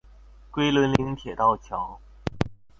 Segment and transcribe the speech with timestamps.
[0.51, 2.01] 龜崙嶺鐵道橋